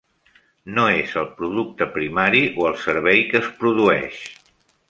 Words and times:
No 0.77 0.85
és 1.01 1.13
el 1.25 1.27
producte 1.41 1.87
primari 1.99 2.43
o 2.63 2.67
el 2.73 2.81
servei 2.87 3.25
que 3.33 3.43
es 3.45 3.55
produeix. 3.63 4.21